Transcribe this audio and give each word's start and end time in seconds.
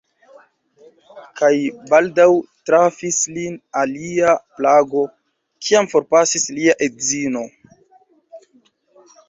Kaj 1.41 1.49
baldaŭ 1.91 2.25
trafis 2.69 3.19
lin 3.35 3.59
alia 3.83 4.33
plago, 4.61 5.05
kiam 5.67 5.93
forpasis 5.95 6.49
lia 6.59 6.79
edzino. 6.89 7.47